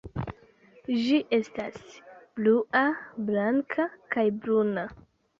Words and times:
Ĝi 1.01 1.17
estas 1.37 1.75
blua, 2.39 2.81
blanka, 3.27 3.85
kaj 4.15 4.25
bruna. 4.47 4.87